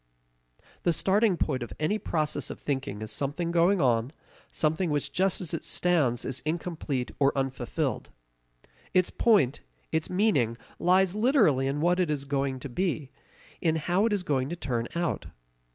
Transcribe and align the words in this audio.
The 0.81 0.93
starting 0.93 1.37
point 1.37 1.61
of 1.61 1.73
any 1.79 1.99
process 1.99 2.49
of 2.49 2.59
thinking 2.59 3.03
is 3.03 3.11
something 3.11 3.51
going 3.51 3.79
on, 3.79 4.11
something 4.51 4.89
which 4.89 5.11
just 5.11 5.39
as 5.41 5.53
it 5.53 5.63
stands 5.63 6.25
is 6.25 6.39
incomplete 6.43 7.11
or 7.19 7.31
unfulfilled. 7.37 8.09
Its 8.95 9.11
point, 9.11 9.59
its 9.91 10.09
meaning 10.09 10.57
lies 10.79 11.15
literally 11.15 11.67
in 11.67 11.81
what 11.81 11.99
it 11.99 12.09
is 12.09 12.25
going 12.25 12.59
to 12.61 12.67
be, 12.83 13.11
in 13.61 13.75
how 13.75 14.07
it 14.07 14.11
is 14.11 14.23
going 14.23 14.49
to 14.49 14.55
turn 14.55 14.87
out. 14.95 15.27